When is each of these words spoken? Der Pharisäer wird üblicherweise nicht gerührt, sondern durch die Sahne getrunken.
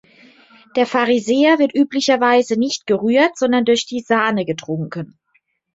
Der 0.75 0.87
Pharisäer 0.87 1.59
wird 1.59 1.75
üblicherweise 1.75 2.55
nicht 2.57 2.87
gerührt, 2.87 3.37
sondern 3.37 3.65
durch 3.65 3.85
die 3.85 3.99
Sahne 3.99 4.45
getrunken. 4.45 5.19